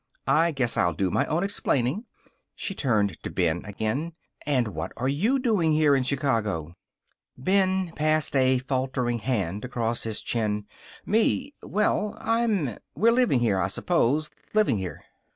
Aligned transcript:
"I 0.25 0.49
guess 0.51 0.77
I'll 0.77 0.95
do 0.95 1.11
my 1.11 1.27
own 1.27 1.43
explaining." 1.43 2.05
She 2.55 2.73
turned 2.73 3.21
to 3.21 3.29
Ben 3.29 3.63
again. 3.65 4.13
"And 4.47 4.69
what 4.69 4.91
are 4.97 5.07
you 5.07 5.37
doing 5.37 5.73
here 5.73 5.95
in 5.95 6.01
Chicago?" 6.01 6.73
Ben 7.37 7.91
passed 7.95 8.35
a 8.35 8.57
faltering 8.57 9.19
hand 9.19 9.63
across 9.63 10.01
his 10.01 10.23
chin. 10.23 10.65
"Me? 11.05 11.53
Well, 11.61 12.17
I'm 12.19 12.79
we're 12.95 13.11
living 13.13 13.41
here, 13.41 13.59
I 13.59 13.67
s'pose. 13.67 14.31
Livin' 14.55 14.79
here." 14.79 15.03